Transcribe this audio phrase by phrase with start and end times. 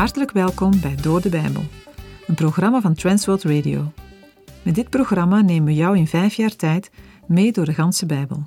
[0.00, 1.62] Hartelijk welkom bij Door de Bijbel,
[2.26, 3.92] een programma van Transworld Radio.
[4.62, 6.90] Met dit programma nemen we jou in vijf jaar tijd
[7.26, 8.42] mee door de ganse Bijbel.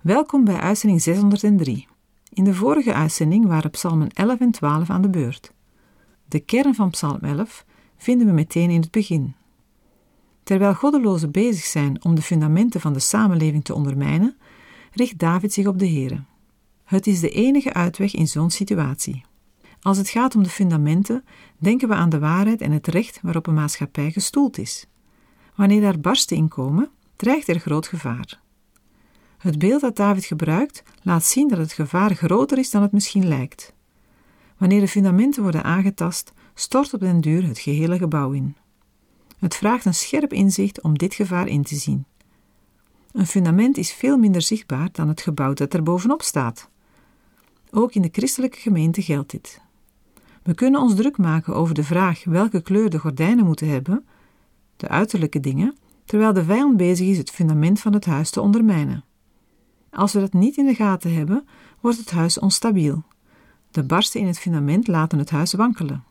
[0.00, 1.86] Welkom bij uitzending 603.
[2.32, 5.52] In de vorige uitzending waren psalmen 11 en 12 aan de beurt.
[6.28, 7.64] De kern van psalm 11
[7.96, 9.34] vinden we meteen in het begin.
[10.42, 14.36] Terwijl goddelozen bezig zijn om de fundamenten van de samenleving te ondermijnen,
[14.92, 16.22] richt David zich op de Here.
[16.84, 19.24] Het is de enige uitweg in zo'n situatie.
[19.84, 21.24] Als het gaat om de fundamenten,
[21.58, 24.86] denken we aan de waarheid en het recht waarop een maatschappij gestoeld is.
[25.54, 28.40] Wanneer daar barsten in komen, dreigt er groot gevaar.
[29.38, 33.28] Het beeld dat David gebruikt laat zien dat het gevaar groter is dan het misschien
[33.28, 33.74] lijkt.
[34.56, 38.56] Wanneer de fundamenten worden aangetast, stort op den duur het gehele gebouw in.
[39.38, 42.04] Het vraagt een scherp inzicht om dit gevaar in te zien.
[43.12, 46.68] Een fundament is veel minder zichtbaar dan het gebouw dat er bovenop staat.
[47.70, 49.62] Ook in de christelijke gemeente geldt dit.
[50.44, 54.06] We kunnen ons druk maken over de vraag welke kleur de gordijnen moeten hebben,
[54.76, 59.04] de uiterlijke dingen, terwijl de vijand bezig is het fundament van het huis te ondermijnen.
[59.90, 61.46] Als we dat niet in de gaten hebben,
[61.80, 63.02] wordt het huis onstabiel.
[63.70, 66.04] De barsten in het fundament laten het huis wankelen.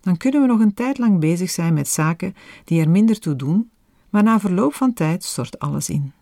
[0.00, 3.36] Dan kunnen we nog een tijd lang bezig zijn met zaken die er minder toe
[3.36, 3.70] doen,
[4.10, 6.12] maar na verloop van tijd stort alles in.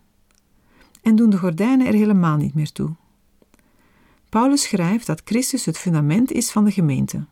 [1.03, 2.91] En doen de gordijnen er helemaal niet meer toe.
[4.29, 7.27] Paulus schrijft dat Christus het fundament is van de gemeente.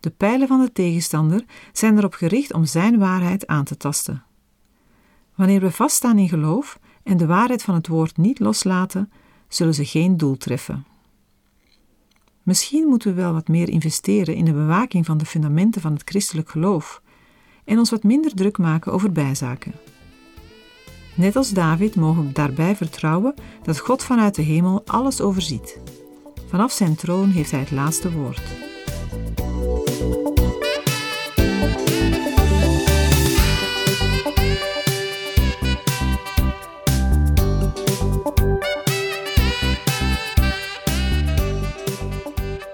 [0.00, 4.24] De pijlen van de tegenstander zijn erop gericht om zijn waarheid aan te tasten.
[5.34, 9.12] Wanneer we vaststaan in geloof en de waarheid van het woord niet loslaten,
[9.48, 10.84] zullen ze geen doel treffen.
[12.42, 16.02] Misschien moeten we wel wat meer investeren in de bewaking van de fundamenten van het
[16.04, 17.02] christelijk geloof
[17.64, 19.72] en ons wat minder druk maken over bijzaken.
[21.14, 25.80] Net als David mogen we daarbij vertrouwen dat God vanuit de hemel alles overziet.
[26.52, 28.40] Vanaf zijn troon heeft hij het laatste woord.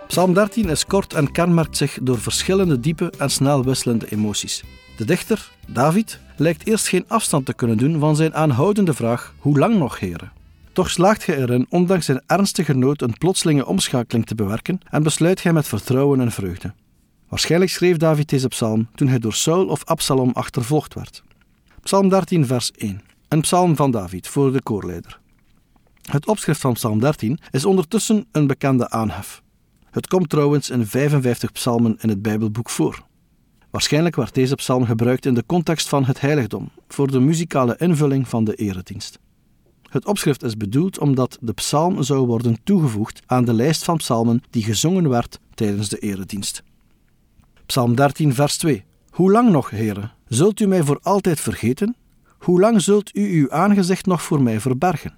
[0.06, 4.64] Psalm 13 is kort en kenmerkt zich door verschillende diepe en snel wisselende emoties.
[4.96, 9.58] De dichter, David, lijkt eerst geen afstand te kunnen doen van zijn aanhoudende vraag: Hoe
[9.58, 10.37] lang nog, heren?
[10.78, 15.42] Toch slaagt hij erin, ondanks zijn ernstige nood, een plotselinge omschakeling te bewerken en besluit
[15.42, 16.74] hij met vertrouwen en vreugde.
[17.28, 21.22] Waarschijnlijk schreef David deze psalm toen hij door Saul of Absalom achtervolgd werd.
[21.82, 23.00] Psalm 13, vers 1.
[23.28, 25.20] Een psalm van David voor de koorleider.
[26.02, 29.42] Het opschrift van Psalm 13 is ondertussen een bekende aanhef.
[29.90, 33.02] Het komt trouwens in 55 psalmen in het Bijbelboek voor.
[33.70, 38.28] Waarschijnlijk werd deze psalm gebruikt in de context van het heiligdom, voor de muzikale invulling
[38.28, 39.18] van de eredienst.
[39.88, 44.42] Het opschrift is bedoeld omdat de psalm zou worden toegevoegd aan de lijst van psalmen
[44.50, 46.62] die gezongen werd tijdens de eredienst.
[47.66, 48.84] Psalm 13, vers 2.
[49.10, 50.12] Hoe lang nog, heren?
[50.26, 51.96] Zult u mij voor altijd vergeten?
[52.38, 55.14] Hoe lang zult u uw aangezicht nog voor mij verbergen?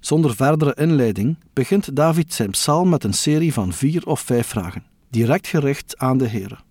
[0.00, 4.84] Zonder verdere inleiding begint David zijn psalm met een serie van vier of vijf vragen,
[5.10, 6.62] direct gericht aan de Heer.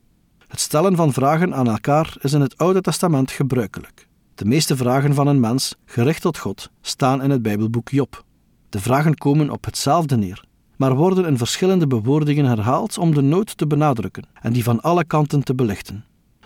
[0.48, 4.08] Het stellen van vragen aan elkaar is in het Oude Testament gebruikelijk.
[4.36, 8.24] De meeste vragen van een mens, gericht tot God, staan in het Bijbelboek Job.
[8.70, 10.44] De vragen komen op hetzelfde neer,
[10.78, 15.06] maar worden in verschillende bewoordingen herhaald om de nood te benadrukken en die van alle
[15.06, 16.06] kanten te belichten.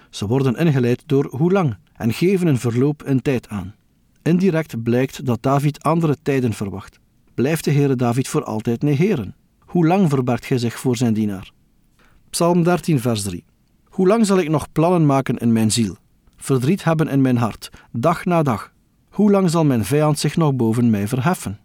[0.10, 3.76] Ze worden ingeleid door hoe lang en geven een verloop in tijd aan.
[4.22, 7.00] Indirect blijkt dat David andere tijden verwacht.
[7.34, 9.36] Blijft de Heere David voor altijd negeren?
[9.60, 11.52] Hoe lang verbergt gij zich voor zijn dienaar?
[12.30, 13.44] Psalm 13, vers 3.
[13.84, 15.98] Hoe lang zal ik nog plannen maken in mijn ziel?
[16.38, 18.72] Verdriet hebben in mijn hart, dag na dag.
[19.10, 21.60] Hoe lang zal mijn vijand zich nog boven mij verheffen?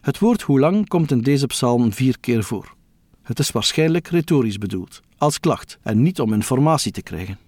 [0.00, 2.74] Het woord hoe lang komt in deze psalm vier keer voor.
[3.22, 7.38] Het is waarschijnlijk retorisch bedoeld, als klacht en niet om informatie te krijgen.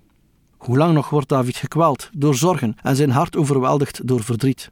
[0.57, 4.71] Hoe lang nog wordt David gekweld door zorgen en zijn hart overweldigd door verdriet?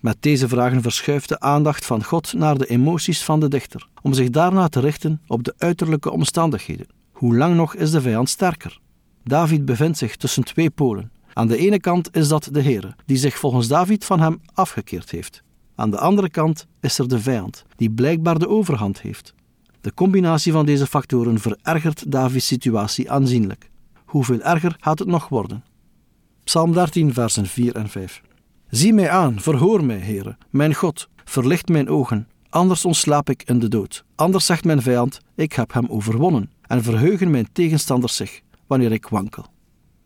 [0.00, 4.12] Met deze vragen verschuift de aandacht van God naar de emoties van de dichter, om
[4.12, 6.86] zich daarna te richten op de uiterlijke omstandigheden.
[7.12, 8.80] Hoe lang nog is de vijand sterker?
[9.24, 11.10] David bevindt zich tussen twee polen.
[11.32, 15.10] Aan de ene kant is dat de Heere, die zich volgens David van hem afgekeerd
[15.10, 15.42] heeft.
[15.74, 19.34] Aan de andere kant is er de vijand, die blijkbaar de overhand heeft.
[19.80, 23.70] De combinatie van deze factoren verergert Davids situatie aanzienlijk.
[24.04, 25.64] Hoeveel erger gaat het nog worden?
[26.44, 28.22] Psalm 13, versen 4 en 5.
[28.68, 33.58] Zie mij aan, verhoor mij, Heere, mijn God, verlicht mijn ogen, anders ontslaap ik in
[33.58, 34.04] de dood.
[34.14, 38.40] Anders zegt mijn vijand, ik heb hem overwonnen, en verheugen mijn tegenstanders zich,
[38.72, 39.46] wanneer ik wankel.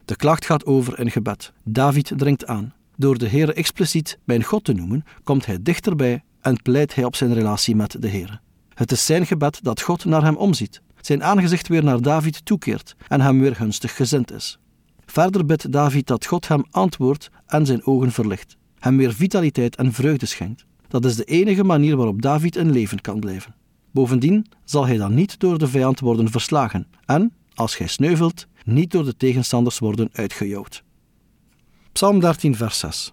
[0.04, 1.52] De klacht gaat over in gebed.
[1.64, 2.74] David dringt aan.
[2.96, 7.16] Door de Heere expliciet mijn God te noemen, komt hij dichterbij en pleit hij op
[7.16, 8.40] zijn relatie met de Heere.
[8.74, 10.80] Het is zijn gebed dat God naar hem omziet.
[11.00, 14.58] zijn aangezicht weer naar David toekeert en hem weer gunstig gezind is.
[15.04, 19.92] Verder bidt David dat God hem antwoordt en zijn ogen verlicht, hem weer vitaliteit en
[19.92, 20.64] vreugde schenkt.
[20.88, 23.54] Dat is de enige manier waarop David in leven kan blijven.
[23.90, 28.90] Bovendien zal hij dan niet door de vijand worden verslagen en, als hij sneuvelt, niet
[28.90, 30.84] door de tegenstanders worden uitgejouwd.
[31.92, 33.12] Psalm 13, vers 6.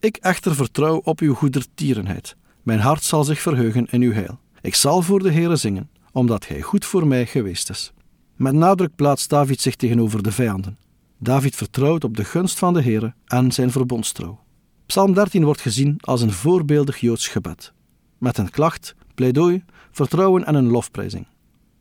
[0.00, 2.36] Ik echter vertrouw op uw goedertierenheid.
[2.62, 4.38] Mijn hart zal zich verheugen in uw heil.
[4.60, 7.92] Ik zal voor de Heere zingen, omdat hij goed voor mij geweest is.
[8.36, 10.78] Met nadruk plaatst David zich tegenover de vijanden.
[11.18, 14.40] David vertrouwt op de gunst van de Heere en zijn verbondstrouw.
[14.86, 17.72] Psalm 13 wordt gezien als een voorbeeldig Joods gebed.
[18.18, 21.26] Met een klacht, pleidooi, vertrouwen en een lofprijzing.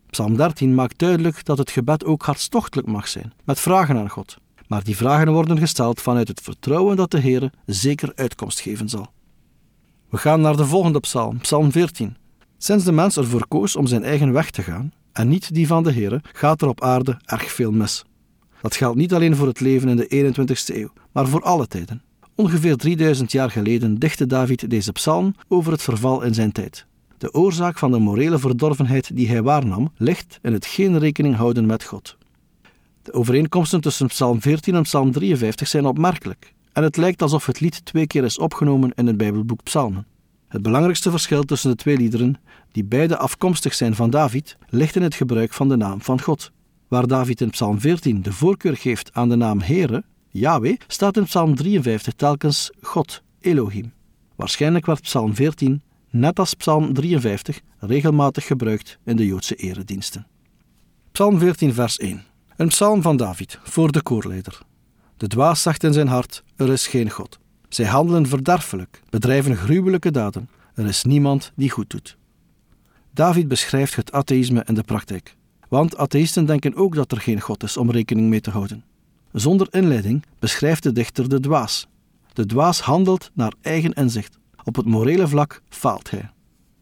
[0.10, 4.38] Psalm 13 maakt duidelijk dat het gebed ook hartstochtelijk mag zijn, met vragen aan God.
[4.68, 9.08] Maar die vragen worden gesteld vanuit het vertrouwen dat de Heere zeker uitkomst geven zal.
[10.10, 12.18] We gaan naar de volgende psalm, psalm 14.
[12.58, 15.84] Sinds de mens ervoor koos om zijn eigen weg te gaan, en niet die van
[15.84, 18.06] de Heere, gaat er op aarde erg veel mis.
[18.62, 22.02] Dat geldt niet alleen voor het leven in de 21ste eeuw, maar voor alle tijden.
[22.36, 26.86] Ongeveer 3000 jaar geleden dichtte David deze psalm over het verval in zijn tijd.
[27.20, 31.66] De oorzaak van de morele verdorvenheid die hij waarnam, ligt in het geen rekening houden
[31.66, 32.18] met God.
[33.02, 37.60] De overeenkomsten tussen Psalm 14 en Psalm 53 zijn opmerkelijk, en het lijkt alsof het
[37.60, 40.06] lied twee keer is opgenomen in het Bijbelboek Psalmen.
[40.48, 45.02] Het belangrijkste verschil tussen de twee liederen, die beide afkomstig zijn van David, ligt in
[45.02, 46.52] het gebruik van de naam van God.
[46.88, 51.24] Waar David in Psalm 14 de voorkeur geeft aan de naam Heere, Yahweh, staat in
[51.24, 53.94] Psalm 53 telkens God, Elohim.
[54.36, 60.28] Waarschijnlijk werd Psalm 14, net als Psalm 53, regelmatig gebruikt in de Joodse erediensten.
[61.12, 62.24] Psalm 14, vers 1.
[62.56, 64.60] Een psalm van David voor de koorleider.
[65.18, 67.40] De dwaas zegt in zijn hart: Er is geen God.
[67.70, 70.50] Zij handelen verderfelijk, bedrijven gruwelijke daden.
[70.74, 72.18] Er is niemand die goed doet.
[73.14, 75.36] David beschrijft het atheïsme in de praktijk.
[75.68, 78.84] Want atheïsten denken ook dat er geen God is om rekening mee te houden.
[79.32, 81.88] Zonder inleiding beschrijft de dichter de dwaas.
[82.34, 84.38] De dwaas handelt naar eigen inzicht.
[84.70, 86.30] Op het morele vlak faalt hij.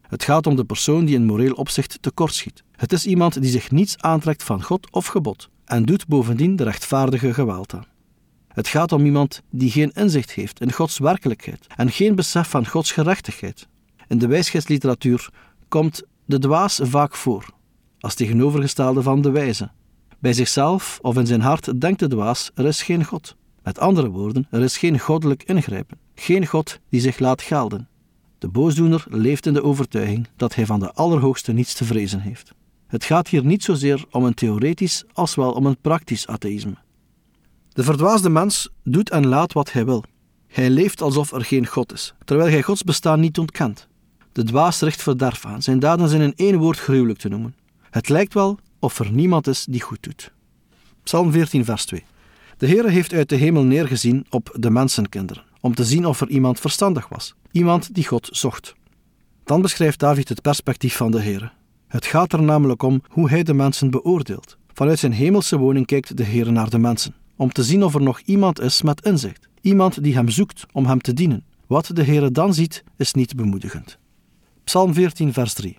[0.02, 2.62] Het gaat om de persoon die in moreel opzicht tekortschiet.
[2.76, 6.64] Het is iemand die zich niets aantrekt van God of gebod en doet bovendien de
[6.64, 7.74] rechtvaardige geweld.
[8.48, 12.66] Het gaat om iemand die geen inzicht heeft in Gods werkelijkheid en geen besef van
[12.66, 13.68] Gods gerechtigheid.
[14.08, 15.30] In de wijsheidsliteratuur
[15.68, 17.44] komt de dwaas vaak voor,
[18.00, 19.70] als tegenovergestelde van de wijze.
[20.18, 23.36] Bij zichzelf of in zijn hart denkt de dwaas: er is geen God.
[23.62, 27.88] Met andere woorden, er is geen goddelijk ingrijpen, geen God die zich laat gelden.
[28.38, 32.52] De boosdoener leeft in de overtuiging dat hij van de Allerhoogste niets te vrezen heeft.
[32.86, 36.76] Het gaat hier niet zozeer om een theoretisch als wel om een praktisch atheïsme.
[37.68, 40.04] De verdwaasde mens doet en laat wat hij wil.
[40.46, 43.88] Hij leeft alsof er geen God is, terwijl hij Gods bestaan niet ontkent.
[44.32, 45.62] De dwaas richt verderf aan.
[45.62, 47.54] Zijn daden zijn in één woord gruwelijk te noemen.
[47.90, 50.32] Het lijkt wel of er niemand is die goed doet.
[51.02, 52.04] Psalm 14, vers 2.
[52.56, 56.28] De Heere heeft uit de hemel neergezien op de mensenkinderen, om te zien of er
[56.28, 58.74] iemand verstandig was, iemand die God zocht.
[59.44, 61.50] Dan beschrijft David het perspectief van de Heere.
[61.86, 64.56] Het gaat er namelijk om hoe hij de mensen beoordeelt.
[64.72, 68.02] Vanuit zijn hemelse woning kijkt de Heer naar de mensen, om te zien of er
[68.02, 71.44] nog iemand is met inzicht, iemand die hem zoekt om hem te dienen.
[71.66, 73.98] Wat de Heer dan ziet, is niet bemoedigend.
[74.64, 75.78] Psalm 14, vers 3.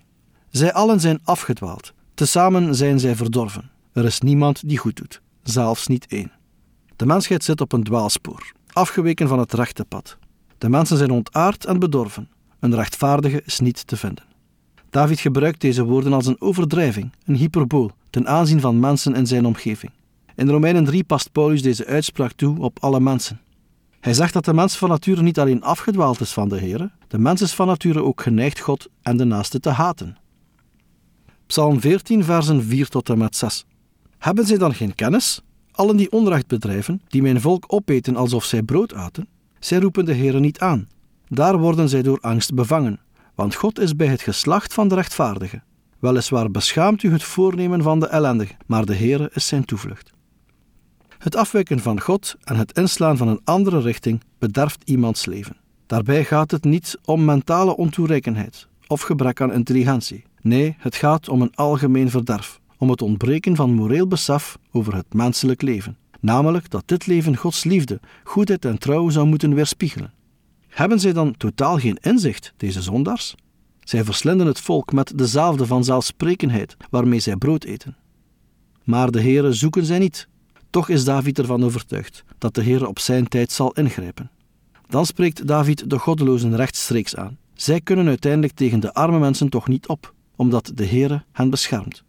[0.50, 3.70] Zij allen zijn afgedwaald, tezamen zijn zij verdorven.
[3.92, 6.32] Er is niemand die goed doet, zelfs niet één.
[6.96, 10.18] De mensheid zit op een dwaalspoor, afgeweken van het rechte pad.
[10.58, 12.28] De mensen zijn ontaard en bedorven.
[12.60, 14.24] Een rechtvaardige is niet te vinden.
[14.90, 19.46] David gebruikt deze woorden als een overdrijving, een hyperbool, ten aanzien van mensen in zijn
[19.46, 19.92] omgeving.
[20.34, 23.40] In Romeinen 3 past Paulus deze uitspraak toe op alle mensen.
[24.00, 27.18] Hij zegt dat de mens van nature niet alleen afgedwaald is van de Heer, de
[27.18, 30.16] mens is van nature ook geneigd God en de naaste te haten.
[31.46, 33.64] Psalm 14, versen 4 tot en met 6.
[34.18, 35.42] Hebben zij dan geen kennis?
[35.72, 40.14] Allen die onrecht bedrijven, die mijn volk opeten alsof zij brood aten, zij roepen de
[40.14, 40.88] Heere niet aan.
[41.28, 43.00] Daar worden zij door angst bevangen,
[43.34, 45.64] want God is bij het geslacht van de rechtvaardigen.
[45.98, 50.12] Weliswaar beschaamt u het voornemen van de ellendige, maar de Heere is zijn toevlucht.
[51.18, 55.56] Het afwijken van God en het inslaan van een andere richting bederft iemands leven.
[55.86, 60.24] Daarbij gaat het niet om mentale ontoerekenheid of gebrek aan intelligentie.
[60.40, 65.14] Nee, het gaat om een algemeen verderf, om het ontbreken van moreel besef over het
[65.14, 65.96] menselijk leven.
[66.20, 70.12] Namelijk dat dit leven Gods liefde, goedheid en trouw zou moeten weerspiegelen.
[70.68, 73.34] Hebben zij dan totaal geen inzicht, deze zondaars?
[73.80, 77.96] Zij verslinden het volk met dezelfde vanzelfsprekendheid waarmee zij brood eten.
[78.84, 80.28] Maar de Heere zoeken zij niet.
[80.70, 84.30] Toch is David ervan overtuigd dat de Heere op zijn tijd zal ingrijpen.
[84.88, 87.38] Dan spreekt David de goddelozen rechtstreeks aan.
[87.54, 92.04] Zij kunnen uiteindelijk tegen de arme mensen toch niet op, omdat de Heere hen beschermt.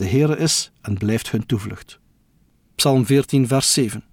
[0.00, 1.98] De Heere is en blijft hun toevlucht.
[2.74, 4.04] Psalm 14, vers 7.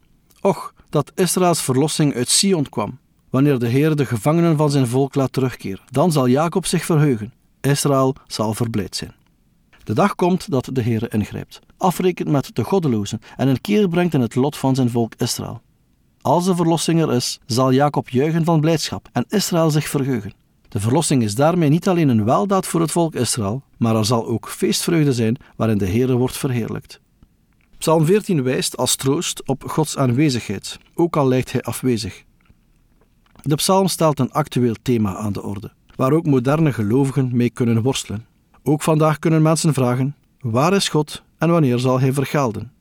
[0.41, 2.99] Och, dat Israëls verlossing uit Sion kwam.
[3.29, 7.33] Wanneer de Heer de gevangenen van zijn volk laat terugkeren, dan zal Jacob zich verheugen.
[7.61, 9.15] Israël zal verblijd zijn.
[9.83, 14.13] De dag komt dat de Heer ingrijpt, afrekent met de goddelozen en een keer brengt
[14.13, 15.61] in het lot van zijn volk Israël.
[16.21, 20.33] Als de verlossing er is, zal Jacob juichen van blijdschap en Israël zich verheugen.
[20.69, 24.27] De verlossing is daarmee niet alleen een weldaad voor het volk Israël, maar er zal
[24.27, 26.99] ook feestvreugde zijn waarin de Heer wordt verheerlijkt.
[27.77, 32.23] Psalm 14 wijst als troost op Gods aanwezigheid, ook al lijkt hij afwezig.
[33.41, 37.81] De psalm stelt een actueel thema aan de orde, waar ook moderne gelovigen mee kunnen
[37.81, 38.25] worstelen.
[38.63, 42.71] Ook vandaag kunnen mensen vragen: waar is God en wanneer zal hij vergelden?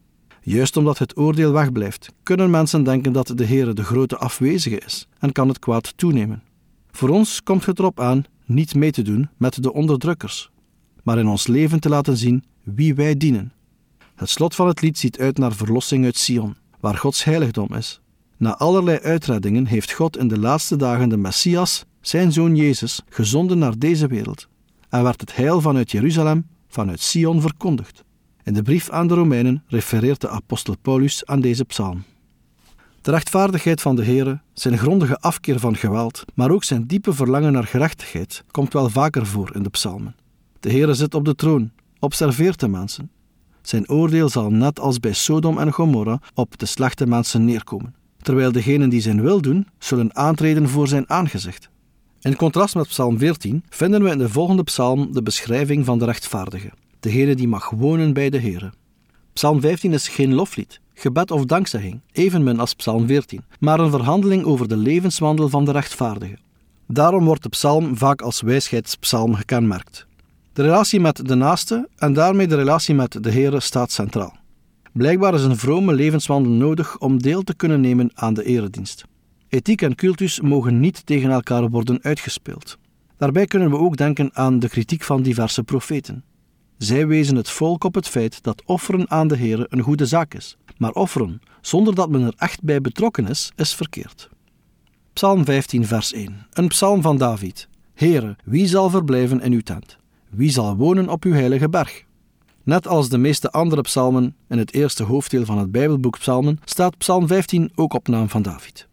[0.41, 5.09] Juist omdat het oordeel wegblijft, kunnen mensen denken dat de Heer de grote afwezige is
[5.19, 6.43] en kan het kwaad toenemen.
[6.97, 10.51] Voor ons komt het erop aan niet mee te doen met de onderdrukkers,
[11.03, 13.53] maar in ons leven te laten zien wie wij dienen.
[14.15, 18.01] Het slot van het lied ziet uit naar verlossing uit Sion, waar Gods heiligdom is.
[18.37, 23.59] Na allerlei uitreddingen heeft God in de laatste dagen de Messias, zijn zoon Jezus, gezonden
[23.59, 24.49] naar deze wereld
[24.89, 28.05] en werd het heil vanuit Jeruzalem, vanuit Sion verkondigd.
[28.43, 32.05] In de brief aan de Romeinen refereert de apostel Paulus aan deze psalm.
[33.07, 37.53] De rechtvaardigheid van de Heere, zijn grondige afkeer van geweld, maar ook zijn diepe verlangen
[37.53, 40.17] naar gerechtigheid, komt wel vaker voor in de psalmen.
[40.61, 43.11] De Heere zit op de troon, observeert de mensen.
[43.63, 48.53] Zijn oordeel zal net als bij Sodom en Gomorra op de slechte mensen neerkomen, terwijl
[48.53, 51.71] degenen die zijn wil doen, zullen aantreden voor zijn aangezicht.
[52.21, 56.05] In contrast met Psalm 14 vinden we in de volgende psalm de beschrijving van de
[56.05, 56.71] rechtvaardige,
[57.01, 58.73] degene die mag wonen bij de Heere.
[59.33, 64.45] Psalm 15 is geen loflied, gebed of dankzegging, evenmin als Psalm 14, maar een verhandeling
[64.45, 66.39] over de levenswandel van de rechtvaardige.
[66.87, 70.07] Daarom wordt de psalm vaak als wijsheidspsalm gekenmerkt.
[70.53, 74.37] De relatie met de naaste en daarmee de relatie met de Heere staat centraal.
[74.93, 79.05] Blijkbaar is een vrome levenswandel nodig om deel te kunnen nemen aan de eredienst.
[79.49, 82.79] Ethiek en cultus mogen niet tegen elkaar worden uitgespeeld.
[83.17, 86.25] Daarbij kunnen we ook denken aan de kritiek van diverse profeten.
[86.79, 90.35] Zij wezen het volk op het feit dat offeren aan de Heer een goede zaak
[90.35, 94.29] is, maar offeren zonder dat men er echt bij betrokken is, is verkeerd.
[95.13, 96.47] Psalm 15, vers 1.
[96.53, 97.69] Een psalm van David.
[97.95, 99.97] Heere, wie zal verblijven in uw tent?
[100.31, 102.05] Wie zal wonen op uw heilige berg?
[102.63, 106.99] Net als de meeste andere psalmen in het eerste hoofddeel van het Bijbelboek Psalmen staat
[106.99, 108.89] Psalm 15 ook op naam van David.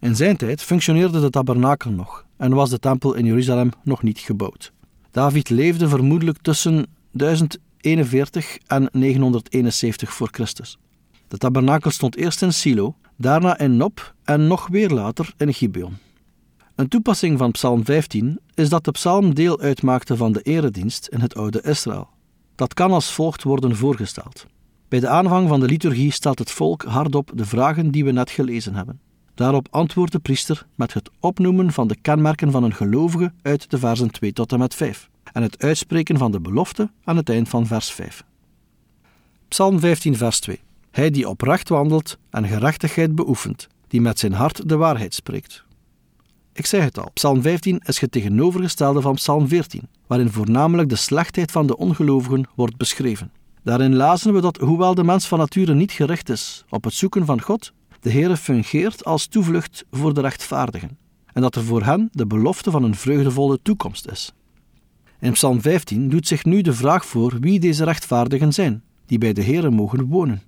[0.00, 4.18] In zijn tijd functioneerde de tabernakel nog en was de tempel in Jeruzalem nog niet
[4.18, 4.72] gebouwd.
[5.10, 10.78] David leefde vermoedelijk tussen 1041 en 971 voor Christus.
[11.28, 15.96] De tabernakel stond eerst in Silo, daarna in Nob en nog weer later in Gibeon.
[16.74, 21.20] Een toepassing van Psalm 15 is dat de psalm deel uitmaakte van de eredienst in
[21.20, 22.08] het oude Israël.
[22.54, 24.46] Dat kan als volgt worden voorgesteld.
[24.88, 28.30] Bij de aanvang van de liturgie stelt het volk hardop de vragen die we net
[28.30, 29.00] gelezen hebben.
[29.34, 33.78] Daarop antwoordt de priester met het opnoemen van de kenmerken van een gelovige uit de
[33.78, 37.48] versen 2 tot en met 5 en het uitspreken van de belofte aan het eind
[37.48, 38.24] van vers 5.
[39.48, 40.60] Psalm 15, vers 2.
[40.96, 45.64] Hij die oprecht wandelt en gerechtigheid beoefent, die met zijn hart de waarheid spreekt.
[46.52, 50.96] Ik zeg het al, Psalm 15 is het tegenovergestelde van Psalm 14, waarin voornamelijk de
[50.96, 53.30] slechtheid van de ongelovigen wordt beschreven.
[53.62, 57.26] Daarin lazen we dat, hoewel de mens van nature niet gericht is op het zoeken
[57.26, 60.98] van God, de Heere fungeert als toevlucht voor de rechtvaardigen
[61.32, 64.32] en dat er voor hen de belofte van een vreugdevolle toekomst is.
[65.20, 69.32] In Psalm 15 doet zich nu de vraag voor wie deze rechtvaardigen zijn, die bij
[69.32, 70.42] de Heere mogen wonen.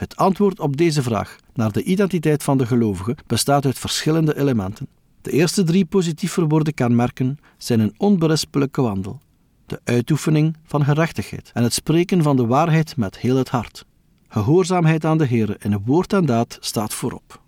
[0.00, 4.88] Het antwoord op deze vraag naar de identiteit van de gelovige bestaat uit verschillende elementen.
[5.22, 9.20] De eerste drie positief verwoorde kenmerken zijn een onberispelijke wandel,
[9.66, 13.84] de uitoefening van gerechtigheid en het spreken van de waarheid met heel het hart.
[14.28, 17.42] Gehoorzaamheid aan de Heere in woord en daad staat voorop.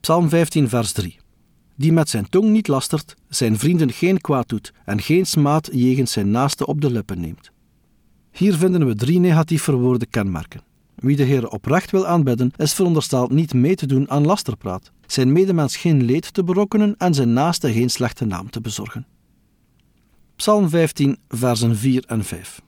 [0.00, 1.16] Psalm 15, vers 3.
[1.74, 6.12] Die met zijn tong niet lastert, zijn vrienden geen kwaad doet en geen smaad jegens
[6.12, 7.50] zijn naaste op de lippen neemt.
[8.30, 10.67] Hier vinden we drie negatief verwoorde kenmerken.
[10.98, 15.32] Wie de Heer oprecht wil aanbidden, is verondersteld niet mee te doen aan lasterpraat, zijn
[15.32, 19.06] medemens geen leed te berokkenen en zijn naaste geen slechte naam te bezorgen.
[20.36, 22.62] Psalm 15, versen 4 en 5.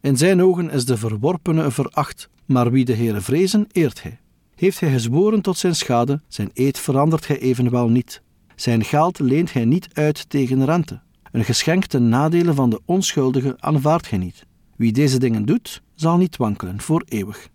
[0.00, 4.18] In zijn ogen is de verworpene veracht, maar wie de Heere vrezen, eert hij.
[4.54, 8.22] Heeft hij gezworen tot zijn schade, zijn eed verandert hij evenwel niet.
[8.54, 11.00] Zijn geld leent hij niet uit tegen rente.
[11.32, 14.46] Een geschenk ten nadele van de onschuldige aanvaardt hij niet.
[14.76, 17.48] Wie deze dingen doet, zal niet wankelen voor eeuwig.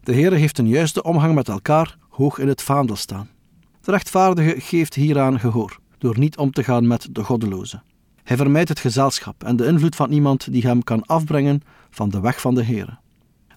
[0.00, 3.28] De Heere heeft een juiste omgang met elkaar hoog in het vaandel staan.
[3.80, 7.82] De rechtvaardige geeft hieraan gehoor, door niet om te gaan met de goddeloze.
[8.22, 12.20] Hij vermijdt het gezelschap en de invloed van iemand die hem kan afbrengen van de
[12.20, 12.98] weg van de Heere.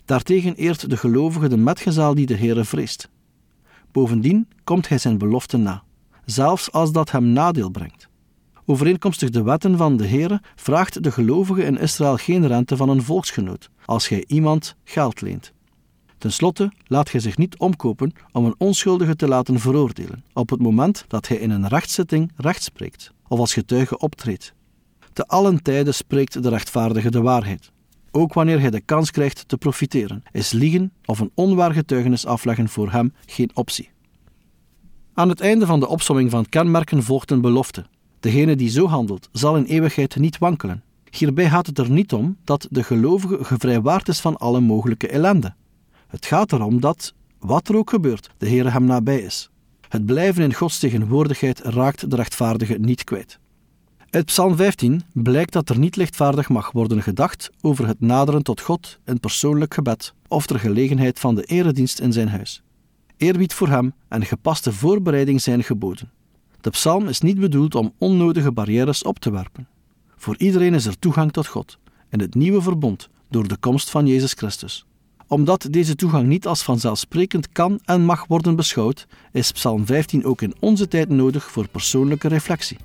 [0.06, 3.10] Daartegen eert de gelovige de metgezel die de Heere vreest.
[3.92, 5.84] Bovendien komt hij zijn belofte na,
[6.26, 8.07] zelfs als dat hem nadeel brengt.
[8.70, 13.02] Overeenkomstig de wetten van de Heere vraagt de gelovige in Israël geen rente van een
[13.02, 15.54] volksgenoot als hij iemand geld leent.
[16.18, 20.62] Ten slotte laat hij zich niet omkopen om een onschuldige te laten veroordelen op het
[20.62, 24.54] moment dat hij in een rechtszitting recht spreekt of als getuige optreedt.
[25.14, 27.72] Te allen tijden spreekt de rechtvaardige de waarheid.
[28.12, 32.70] Ook wanneer hij de kans krijgt te profiteren, is liegen of een onwaar getuigenis afleggen
[32.70, 33.90] voor hem geen optie.
[35.14, 37.86] Aan het einde van de opsomming van kenmerken volgt een belofte.
[38.28, 40.84] Degene die zo handelt, zal in eeuwigheid niet wankelen.
[41.10, 45.54] Hierbij gaat het er niet om dat de gelovige gevrijwaard is van alle mogelijke ellende.
[46.08, 49.50] Het gaat erom dat, wat er ook gebeurt, de Heer hem nabij is.
[49.90, 53.40] Het blijven in Gods tegenwoordigheid raakt de rechtvaardige niet kwijt.
[54.10, 58.62] Uit Psalm 15 blijkt dat er niet lichtvaardig mag worden gedacht over het naderen tot
[58.62, 62.62] God in persoonlijk gebed of ter gelegenheid van de eredienst in zijn huis.
[63.18, 66.12] Eerbied voor hem en gepaste voorbereiding zijn geboden.
[66.62, 69.68] De psalm is niet bedoeld om onnodige barrières op te werpen.
[70.16, 71.78] Voor iedereen is er toegang tot God
[72.10, 74.86] in het nieuwe verbond door de komst van Jezus Christus.
[75.28, 80.42] Omdat deze toegang niet als vanzelfsprekend kan en mag worden beschouwd, is Psalm 15 ook
[80.42, 82.78] in onze tijd nodig voor persoonlijke reflectie.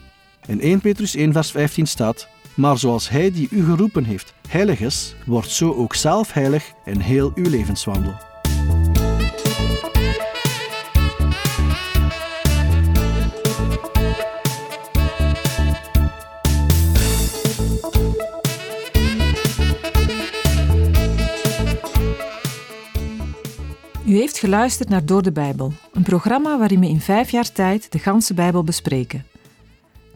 [0.46, 4.80] In 1 Petrus 1 vers 15 staat: Maar zoals Hij die u geroepen heeft heilig
[4.80, 8.31] is, wordt zo ook zelf heilig in heel uw levenswandel.
[24.12, 27.92] U heeft geluisterd naar Door de Bijbel, een programma waarin we in vijf jaar tijd
[27.92, 29.24] de ganse Bijbel bespreken.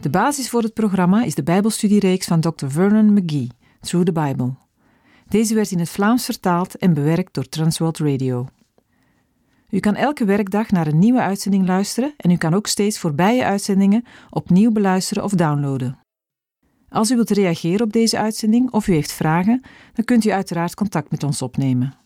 [0.01, 2.67] De basis voor het programma is de Bijbelstudiereeks van Dr.
[2.67, 3.47] Vernon McGee,
[3.81, 4.53] Through the Bible.
[5.27, 8.47] Deze werd in het Vlaams vertaald en bewerkt door Transworld Radio.
[9.69, 13.45] U kan elke werkdag naar een nieuwe uitzending luisteren en u kan ook steeds voorbije
[13.45, 15.99] uitzendingen opnieuw beluisteren of downloaden.
[16.89, 19.61] Als u wilt reageren op deze uitzending of u heeft vragen,
[19.93, 22.05] dan kunt u uiteraard contact met ons opnemen.